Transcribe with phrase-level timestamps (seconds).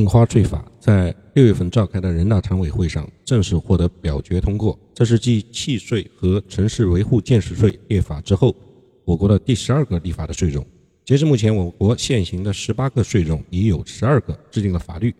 [0.00, 4.78] 印花税法在六月份召开的人大常委会上正式获得表决通过。
[4.94, 8.56] 这是继契税和城市维护建设税列法之后，
[9.04, 10.66] 我国的第十二个立法的税种。
[11.04, 15.14] 截至目前，我国现行的十八个税种已有十二个制定了法律。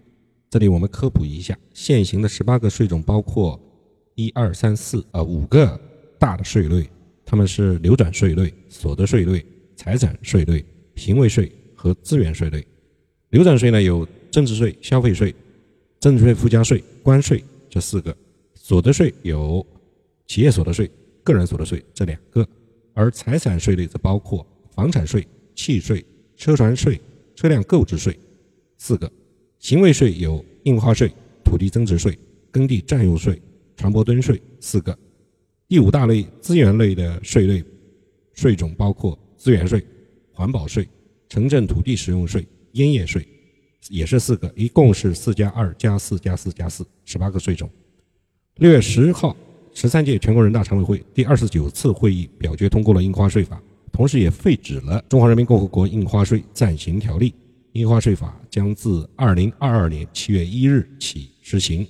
[0.49, 3.61] 这里我们科普一下，现行的十八个税种包括
[4.15, 5.79] 一二三四啊五个
[6.19, 6.89] 大的税类，
[7.27, 9.45] 它们是流转税类、所得税类、
[9.77, 10.65] 财产税类、
[10.97, 12.67] 行为税和资源税类。
[13.31, 15.35] 流转税呢有增值税、消费税、
[15.99, 18.13] 增值税附加税、关税这四个；
[18.55, 19.65] 所得税有
[20.27, 20.91] 企业所得税、
[21.23, 22.45] 个人所得税这两个；
[22.95, 26.05] 而财产税类则包括房产税、契税、
[26.37, 27.01] 车船税、
[27.35, 28.19] 车辆购置税
[28.79, 29.07] 四个；
[29.59, 31.13] 行为税有印花税、
[31.45, 32.19] 土地增值税、
[32.51, 33.41] 耕地占用税、
[33.77, 34.93] 船舶吨税四个；
[35.69, 37.65] 第五大类资源类的税类
[38.35, 39.85] 税种包括资源税、
[40.33, 40.89] 环保税、
[41.29, 42.47] 城镇土地使用税。
[42.75, 43.27] 烟叶税
[43.89, 47.69] 也是四个，一共是四加二加四加四加四，十八个税种。
[48.57, 49.37] 六月十号，
[49.73, 57.31] 十三届全国人大常委会第二十九次会议表决通过了印花税法，同时也废止了《中华人民共和国印花税暂行条例》。
[57.73, 61.87] 印花税法将自二零二二年七月一日起施行。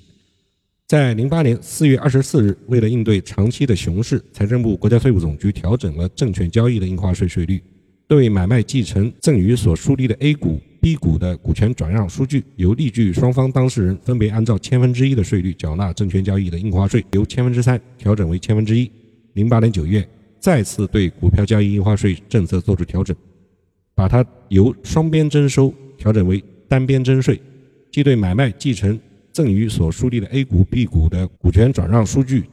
[0.86, 7.62] 在零八年四月二十四日，为了应对长期的熊市，财政部、国家税务总局调整了证券交易的印花税税率，
[8.06, 10.60] 对买卖、继承、赠与所树立的 A 股。
[10.80, 18.90] B 股的股权转让数据由利据双方当事人分别按照千分之一的税率缴纳证券交易的印花税，由千分之三调整为千分之一。
[19.34, 20.06] 零八年九月
[20.38, 23.14] 再次对股票交易印花税政策作出调整，
[23.94, 27.38] 把它由双边征收调整为单边征税，
[27.92, 28.98] 即对买卖、继承、
[29.32, 32.44] 赠与所树立的 A 股、B 股的股权转让数据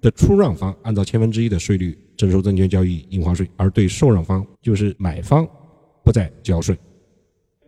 [0.00, 5.46] 的出让方按照千分之一的税率征收证券交易印花税，而对受让方就是买方
[6.04, 6.76] 不再交税。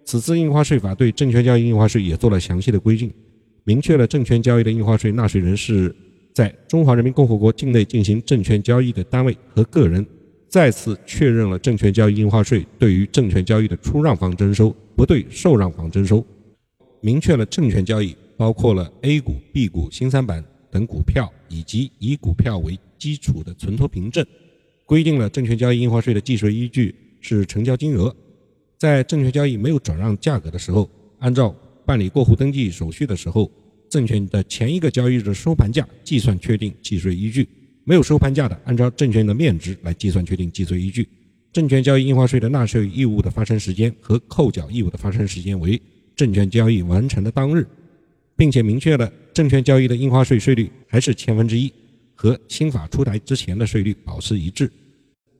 [0.09, 3.13] 此次印花税法对证券交易印花税也做了详细的规定，
[3.65, 5.95] 明确了证券交易的印花税纳税人是
[6.33, 10.07] 在中华人民共和国境内进行证券交易的单位和个人，
[10.49, 16.25] 再次确认了证券交易印花税对于证券交易的出让方征收，不对受让方征收。
[17.03, 24.25] 明确了证券交易包括了 A 股、B 股、新三板等股票以及以股票为基础的存托凭证，
[24.87, 28.17] 规定了证券交易印花税的计税依据是成交金额。
[28.79, 31.53] 在证券交易没有转让价格的时候，按照
[31.85, 33.51] 办理过户登记手续的时候，
[33.91, 37.43] 证券的前一个交易日的收盘价计算确定计税依据；
[37.83, 41.09] 没有收盘价的，按照证券的面值来计算确定计税依据。
[41.53, 45.81] 证券交易印花税的纳税义务的发生时间和扣缴义务的发生时间为
[46.15, 47.67] 证券交易完成的当日，
[48.37, 51.73] 并且明确了证券交易的印花税税率还是千分之一，
[52.15, 54.71] 和新法出台之前的税率保持一致。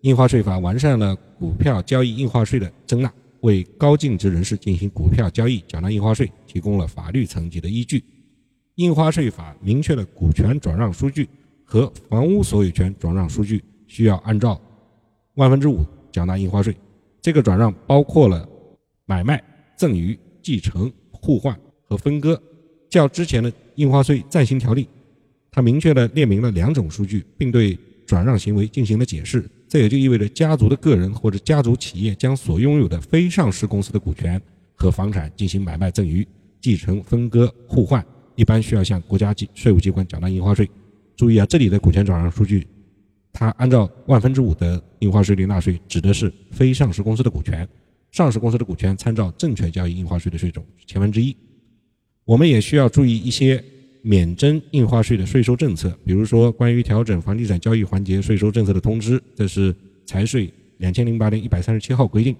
[0.01, 3.13] 印花税法完善了股票交易印花税的征纳。
[3.41, 8.03] 为高净值人士进行股票交易缴纳印花税提供了法律层级的依据。
[8.77, 11.29] 印花税法明确了股权转让数据
[11.65, 14.61] 和房屋所有权转让数据需要按照
[15.35, 15.81] 万分之五
[16.13, 16.77] 缴纳印花税。
[17.21, 18.49] 这个转让包括了
[19.05, 19.43] 买卖、
[19.77, 22.41] 赠与、继承、互换和分割。
[22.89, 24.89] 较之前的印花税暂行条例，
[25.51, 29.49] 它明确的列明了两种数据，并对转让行为进行了解释。
[29.69, 34.41] 这也就意味着，家族的个人或者家族企业将所拥有的非上市公司的股权
[34.75, 36.27] 和房产进行买卖、赠与、
[36.61, 38.03] 继承、分割、互换，
[38.35, 40.69] 一般需要向国家机税务机关缴纳印花税。
[41.17, 42.67] 注意啊，这里的股权转让数据，
[43.33, 47.67] 它按照万分之五的印花税率纳税，指的是非上市公司的股权；
[48.11, 51.37] 上市公司的股权参照证券交易印花税的税种千分之一。
[52.25, 53.63] 我们也需要注意一些。
[54.03, 59.75] 免征印花税的税收政策，比如说关于调整房地产交易环节税收政策的通知，这是
[60.07, 62.35] 财税两千零八年一百三十七号规定；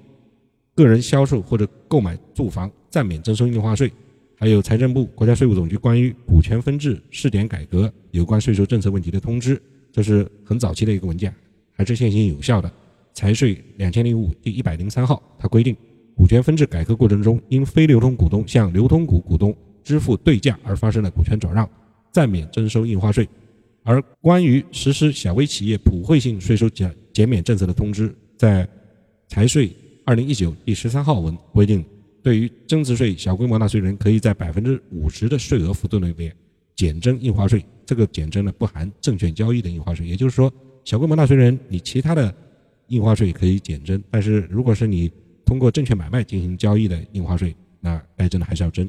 [0.75, 3.89] 个人销售或者购买住房暂免征收印花税；
[4.37, 9.61] 还有财政部、国家税务总局关于股权分置试点改革有关税收政策问题的通知，
[9.93, 11.35] 这是很早期的一个文件，
[11.73, 12.73] 还是现行有效的。
[13.13, 15.77] 财税两千零五第一百零三号，它规定，
[16.15, 19.53] 股权分置改革过程中，因非流通股东向流通股股东。
[19.89, 21.67] 支付对价而发生的股权转让，
[22.13, 23.27] 暂免征收印花税。
[23.85, 28.69] 而关于实施小微企业普惠性税收减减免政策的通知，在
[29.29, 29.75] 财税
[30.05, 31.83] 二零一九第十三号文规定，
[32.23, 36.31] 对于增值税小规模纳税人，可以在百分之五十的税额幅度内边
[36.77, 37.65] 减征印花税。
[37.87, 40.07] 这个减征呢，不含证券交易的印花税。
[40.07, 40.53] 也就是说，
[40.85, 42.35] 小规模纳税人，你其他的
[42.89, 45.11] 印花税可以减征，但是如果是你
[45.47, 48.87] 通过证券买卖进行交易的印花税，那该征的还是要征。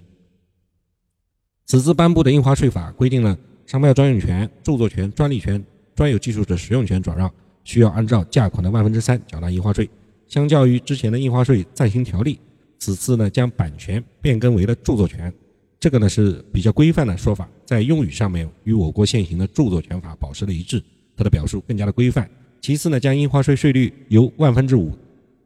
[1.69, 3.37] 此次颁布的印花税法规定了
[3.67, 5.63] 商标专用权、著作权、专利权、
[5.93, 7.31] 专有技术的使用权转让
[7.63, 9.87] 需要按照价款的万分之三缴纳印花税。
[10.27, 12.39] 相较于之前的印花税暂行条例，
[12.79, 15.31] 此次呢将版权变更为了著作权，
[15.79, 20.83] 这个呢是比较规范的说法，在用语上面与我国现行的著作权法保持了一致，
[21.15, 22.27] 它的表述更加的规范。
[22.61, 24.97] 其次呢，将印花税税率由万分之五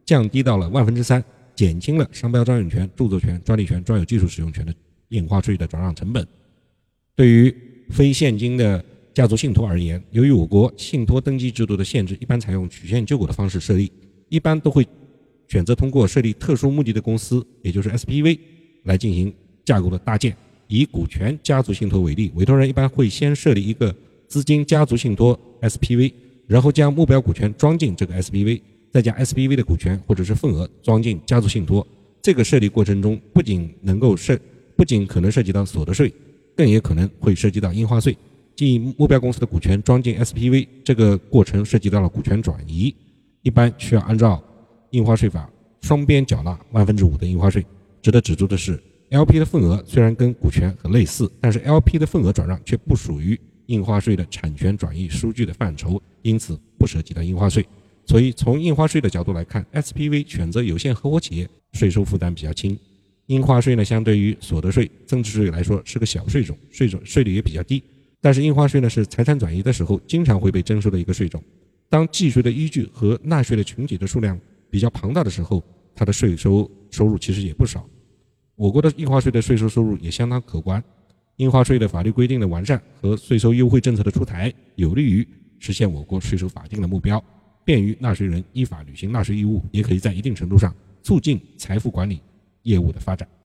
[0.06, 1.22] 降低到了万分之三，
[1.54, 4.74] 减轻了商标专用权、著作权、专利权、专有技术使用权的
[5.08, 6.26] 印花税的转让成本。
[7.14, 7.54] 对于
[7.90, 13.90] 非现金的家族信托而言，由于我国信托登记制度的限制，一般采用曲线救国的方式设立，
[14.28, 14.86] 一般都会
[15.48, 18.38] 选择通过设立特殊目的的公司，也就是 SPV
[18.84, 19.32] 来进行
[19.64, 20.36] 架构的搭建。
[20.66, 23.94] 以股权家族信托为例，委托人一般会先设立一个
[24.26, 26.12] 资金家族信托 SPV。
[26.46, 28.60] 然后将目标股权装进这个 SPV，
[28.92, 31.86] 再将 SPV 的股权或者是份额装进家族信托。
[32.20, 34.38] 这个设立过程中，不仅能够设，
[34.76, 36.12] 不仅可能涉及到所得税，
[36.56, 38.16] 更也可能会涉及到印花税。
[38.56, 42.94] 即目标公司的股权装进 SPV，这个过程涉及到了股权转移，
[43.42, 44.42] 一般需要按照
[44.90, 45.50] 印花税法
[45.80, 47.64] 双边缴纳万分之五的印花税。
[48.00, 48.80] 值得指出的是
[49.10, 53.38] ，LP 的份额虽然跟股权很类似，但是 LP 的份额转让却不属于。
[53.68, 57.64] 印花税的产权转移数据的范畴，因此不涉及到印花税。
[58.04, 62.78] 所以从印花税的角度来看，SPV 选择有限合伙企业，税收负担比较轻。
[63.26, 67.82] 印花税呢，相对于所得税、增值税来说是个小税种，税种税率也比较低。
[68.20, 71.42] 但是印花税呢，是财产转移的时候经常会被征收的一个税种。
[71.88, 74.38] 当计税的依据和纳税的群体的数量
[74.70, 75.62] 比较庞大的时候，
[75.94, 77.88] 它的税收收入其实也不少。
[78.56, 80.82] 我国的印花税的税收收入也相当可观。
[81.36, 85.26] 印花税的法律规定的完善和税收优惠政策的出台，有利于
[85.58, 87.22] 实现我国税收法定的目标，
[87.64, 92.20] 便于纳税人依法履行纳税义务，也可以在一定程度上促进财富管理
[92.64, 93.26] 业务的发展。